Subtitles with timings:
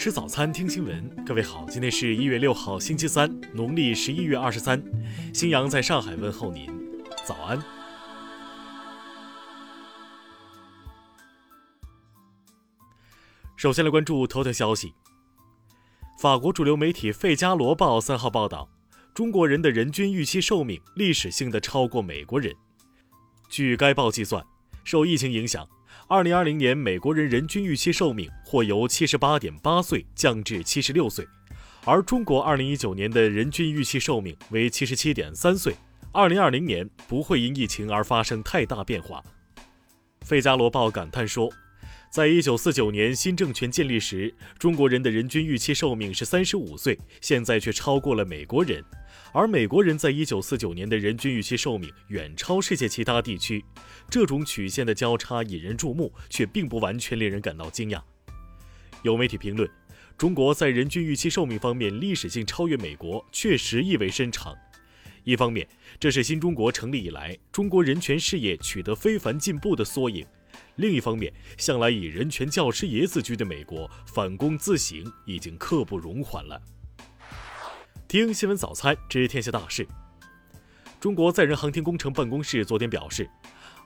[0.00, 1.24] 吃早餐，听新闻。
[1.26, 4.82] 各位好，今天是一月六号，星期三，农历十一月二十三。
[5.34, 6.66] 新阳在上海问候您，
[7.26, 7.62] 早安。
[13.56, 14.94] 首先来关注头条消息。
[16.18, 18.70] 法国主流媒体《费加罗报》三号报道，
[19.12, 22.56] 中国人的人均预期寿命历史性的超过美国人。
[23.50, 24.42] 据该报计算，
[24.82, 25.68] 受疫情影响。
[26.10, 31.24] 二零二零年，美国人人均预期寿命或由七十八点八岁降至七十六岁，
[31.84, 35.72] 而中国二零一九年的人均预期寿命为七十七点三岁。
[36.10, 39.22] 二零二零年不会因疫情而发生太大变化。
[40.26, 41.48] 《费加罗报》感叹说，
[42.10, 48.84] 在一九四九年新政权建立时，中国人的人均预期寿命是三十五岁，现在却超过了美国人。
[49.32, 53.64] 而美国人在一九四九年的人均预期寿命远超世界其他地区，
[54.10, 58.02] 这种曲线的交叉引人注目，却并不完全令人感到惊讶。
[59.04, 59.70] 有媒体评论，
[60.18, 64.52] 中国在人均预期寿命方面历史性超越美国，确实意味深长。
[65.22, 65.64] 一方面，
[66.00, 70.24] 这是新中国成立以来中国人权事业取得非凡进步的缩影；
[70.80, 76.58] 另一方面，向来以人权教师爷自居的美国反攻自省已经刻不容缓了。
[78.08, 79.86] 听新闻早餐知天下大事。
[80.98, 83.28] 中国载人航天工程办公室昨天表示，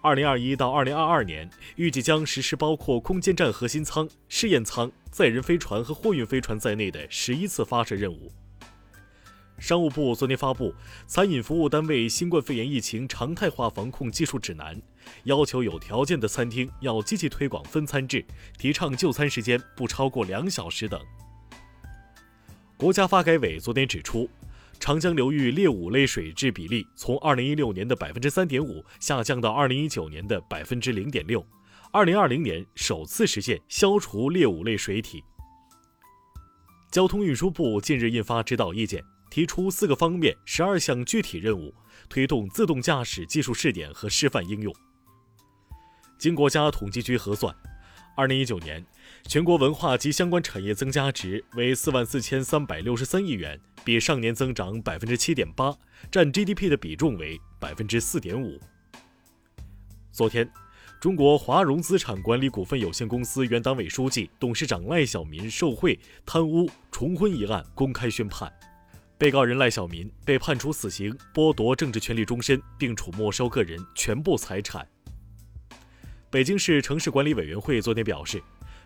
[0.03, 8.31] 二零二一到二零二二年预计将实施包括空间站核心舱、试验舱、载人飞船和货运飞船在内的十一次发射任务。
[9.65, 10.73] 商务部昨天发布
[11.07, 14.77] 《餐饮服务单位新冠肺炎疫情常态化防控技术指南》，
[15.23, 18.23] 要求有条件的餐厅要积极推广分餐制，
[18.59, 21.01] 提倡就餐时间不超过两小时等。
[22.77, 24.29] 国家发改委昨天指出，
[24.79, 31.43] 长江流域劣五类水质比例从二零一六年的百分之三点五下降到二零一九年的百分之零点六，
[31.91, 35.25] 二零二零年首次实现消除劣五类水体。
[36.91, 39.03] 交通运输部近日印发指导意见，
[39.35, 41.75] 提出四个方面十二项具体任务，
[42.09, 44.73] 推动自动驾驶技术试点和示范应用。
[46.17, 47.53] 经国家统计局核算。
[48.17, 48.87] 二零一九年，
[49.27, 55.77] 全国文化及相关产业增加值为四万四千三百六十三亿元，比上年增长百分之七点八，
[56.13, 58.61] 占 GDP 的比重为百分之四点五。
[60.13, 60.49] 昨天，
[61.01, 68.49] 中国华融资产管理股份有限公司原党委书记、董事长赖小民受贿、贪污、重婚一案公开宣判，
[69.17, 74.87] 被告人赖小民被判处死刑，剥夺政治权利终身，并处没收个人全部财产。
[76.31, 78.43] 北京市城市管理委员会昨天表示，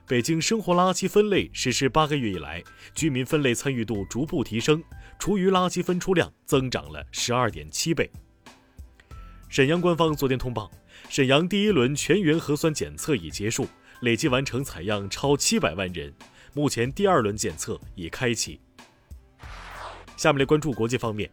[0.07, 2.63] 北京生活垃圾分类实施八个月以来，
[2.95, 4.85] 居民分类参与度逐步提升，
[5.19, 8.11] 厨余垃圾分出量增长了十二点七倍。
[9.49, 10.71] 沈阳官方昨天通报，
[11.09, 13.67] 沈阳第一轮全员核酸检测已结束，
[14.03, 16.13] 累计完成采样超七百万人，
[16.53, 18.61] 目前第二轮检测已开启。
[20.19, 21.31] 下面来关注国际方面。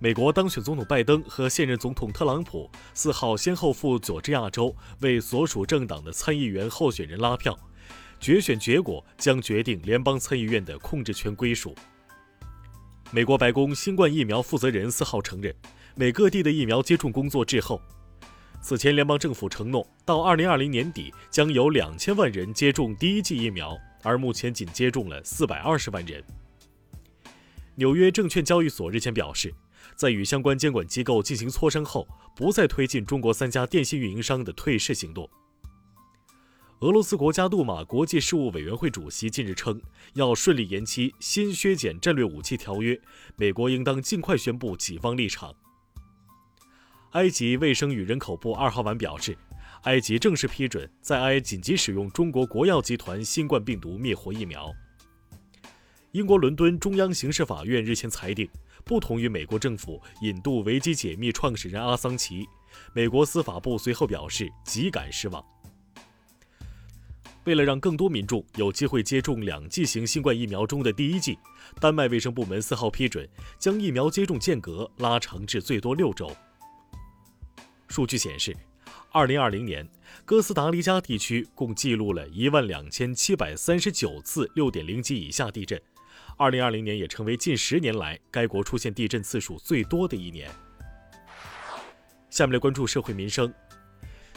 [0.00, 7.56] 美国当选总统拜登和现任总统特朗普四号先后赴佐治亚州为所属政党的参议员候选人拉票，
[8.18, 11.74] 决选结果将决定联邦参议院的控制权归属。
[13.10, 15.54] 美国白宫新冠疫苗负责人四号承认，
[15.94, 17.80] 美各地的疫苗接种工作滞后。
[18.60, 26.22] 此前，联邦政府承诺到二零二零年底将有两千万人接种第一剂疫苗，而目前仅接种了四百二十万人。
[27.78, 29.54] 纽约证券交易所日前表示。
[29.94, 32.06] 在与相关监管机构进行磋商后，
[32.36, 35.28] 不再推进中国三家电信运营商的退市行动。
[36.80, 39.80] 俄罗斯国家杜马国际事务委员会主席近日称，
[40.14, 43.00] 要顺利延期新削减战略武器条约，
[43.36, 45.54] 美国应当尽快宣布己方立场。
[47.12, 49.36] 埃及卫生与人口部二号晚表示，
[49.84, 54.72] 埃及正式批准在埃紧急使用中国国药集团新冠病毒灭活疫苗。
[56.18, 58.48] 英国伦敦中央刑事法院日前裁定。
[58.84, 62.44] 不同于美国政府引渡维基解密创始人阿桑奇，
[62.92, 65.44] 美国司法部随后表示极感失望。
[67.44, 71.38] 为了让更多民众有机会接种两剂型新冠疫苗中的第一剂，
[71.80, 76.28] 丹麦卫生部门四号批准将疫苗接种间隔拉长至最多六周。
[77.86, 78.56] 数据显示，
[79.12, 79.88] 二零二零年
[80.24, 85.80] 哥斯达黎加地区共记录了一万两千七百三十九次六点零级以下地震。
[86.38, 90.48] 二零二零年也成为近十年来该国出现地震次数最多的一年。
[92.30, 93.52] 下面来关注社会民生。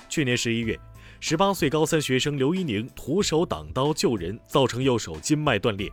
[0.09, 0.77] 去年十一月，
[1.19, 5.91] 十八岁高三学生刘一宁徒手挡刀救人，造成右手筋脉断裂。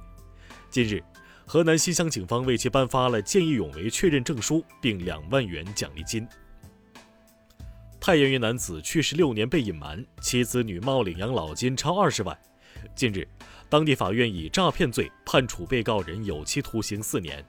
[0.70, 1.04] 近日，
[1.46, 6.26] 河南新乡警方为其颁发了见义勇为确认证书，并两万元奖励金。
[8.00, 12.36] 太原一男子去世六年被隐瞒，其子女冒领养老金超二十万。
[12.94, 13.26] 近日。
[13.68, 17.44] 当地法院以诈骗罪判处被告人有期徒刑四年。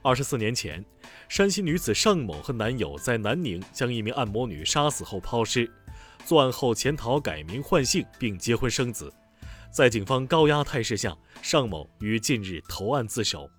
[0.00, 0.84] 二十四年前，
[1.28, 5.68] 山西女子尚某和男友在南宁将一名按摩女杀死后抛尸，
[6.24, 9.12] 作案后潜逃改名换姓并结婚生子。
[9.72, 13.50] 在警方高压态势下，尚某于近日投案自首。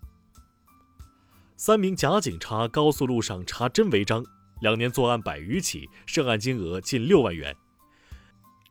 [1.57, 4.24] 三名假警察高速路上查真违章，
[4.62, 7.54] 两年作案百余起，涉案金额近六万元。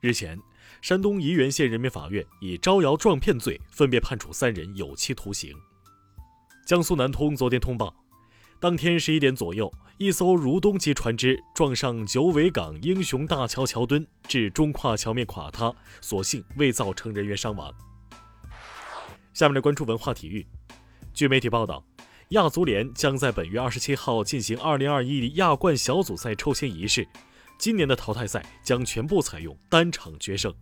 [0.01, 0.39] 日前，
[0.87, 5.53] 山东沂源县人民法院以招摇撞骗罪分别判处三人有期徒刑。
[6.65, 7.93] 江苏南通昨天通报，
[8.61, 9.69] 当天十一点左右，
[9.99, 17.75] 一艘如东级船只撞上九尾港英雄大桥桥墩，致中跨桥面垮塌，所幸未造成人员伤亡。
[19.35, 20.47] 下面来关注文化体育。
[21.12, 21.85] 据媒体报道，
[22.29, 27.09] 亚足联将在本月二十七号进行二零二一亚冠小组赛抽签仪式，
[27.59, 30.55] 今年的淘汰赛将全部采用单场决胜。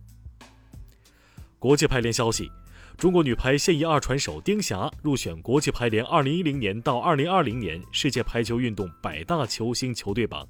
[1.65, 2.51] 国际排联消息。
[2.95, 10.47] 中国女排现役二传手丁霞入选国际排联2010年到2020年世界排球运动百大球星球队榜。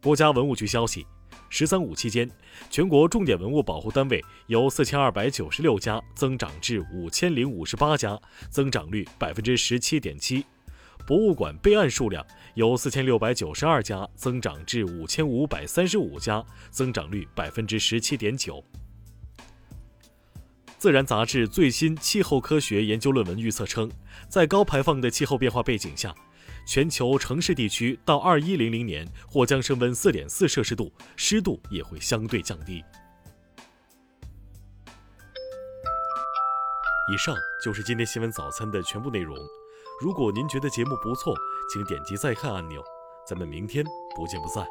[0.00, 1.04] 国家文物局消息
[1.50, 2.30] ，“十三五”期间，
[2.70, 10.44] 全国重点文物保护单位由4296家增长至5058家，增长率17.7%；
[11.08, 12.24] 博物馆备案数量
[12.54, 18.62] 由4692家增长至5535家，增长率17.9%。
[20.86, 23.90] 自然杂志最新气候科学研究论文预测称，
[24.28, 26.14] 在高排放的气候变化背景下，
[26.64, 32.84] 全球城市地区到二一零零年或将升温四点四摄氏度，湿度也会相对降低。
[37.12, 37.34] 以上
[37.64, 39.36] 就是今天新闻早餐的全部内容。
[40.00, 41.34] 如果您觉得节目不错，
[41.72, 42.80] 请点击再看按钮。
[43.28, 43.84] 咱们明天
[44.14, 44.64] 不见不散。